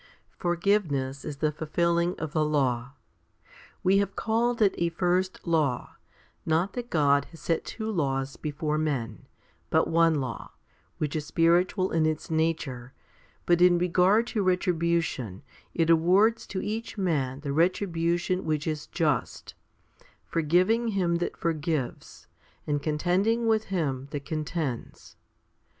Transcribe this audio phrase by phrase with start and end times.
[0.39, 2.93] Forgiveness is the fulfilling of the law.
[3.83, 5.95] We have called it a "first law";
[6.43, 9.27] not that God has set two laws before men,
[9.69, 10.53] but one law,
[10.97, 12.93] which is spiritual in its nature,
[13.45, 15.43] but in regard to retribution,
[15.75, 19.53] it awards to each man the retribution which is just,
[20.25, 22.25] forgiving him that forgives,
[22.65, 25.15] and contending with him that contends.